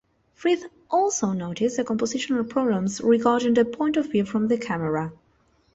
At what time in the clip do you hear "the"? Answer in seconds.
1.77-1.83, 3.53-3.63, 4.47-4.57